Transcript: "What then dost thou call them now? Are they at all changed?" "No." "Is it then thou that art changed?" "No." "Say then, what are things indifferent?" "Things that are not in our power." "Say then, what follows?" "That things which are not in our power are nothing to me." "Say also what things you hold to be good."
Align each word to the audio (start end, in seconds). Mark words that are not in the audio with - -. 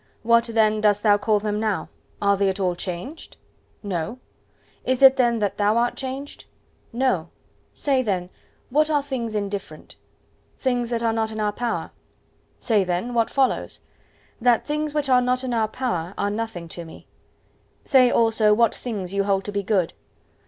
"What 0.23 0.45
then 0.45 0.81
dost 0.81 1.03
thou 1.03 1.19
call 1.19 1.39
them 1.39 1.59
now? 1.59 1.89
Are 2.23 2.35
they 2.35 2.49
at 2.49 2.59
all 2.59 2.73
changed?" 2.75 3.37
"No." 3.83 4.17
"Is 4.83 5.03
it 5.03 5.15
then 5.15 5.37
thou 5.37 5.49
that 5.55 5.61
art 5.61 5.95
changed?" 5.95 6.45
"No." 6.91 7.29
"Say 7.75 8.01
then, 8.01 8.31
what 8.71 8.89
are 8.89 9.03
things 9.03 9.35
indifferent?" 9.35 9.97
"Things 10.57 10.89
that 10.89 11.03
are 11.03 11.13
not 11.13 11.29
in 11.31 11.39
our 11.39 11.51
power." 11.53 11.91
"Say 12.59 12.83
then, 12.83 13.13
what 13.13 13.29
follows?" 13.29 13.81
"That 14.41 14.65
things 14.65 14.95
which 14.95 15.07
are 15.07 15.21
not 15.21 15.43
in 15.43 15.53
our 15.53 15.67
power 15.67 16.15
are 16.17 16.31
nothing 16.31 16.67
to 16.69 16.83
me." 16.83 17.05
"Say 17.85 18.09
also 18.09 18.55
what 18.55 18.73
things 18.73 19.13
you 19.13 19.25
hold 19.25 19.43
to 19.43 19.51
be 19.51 19.61
good." 19.61 19.93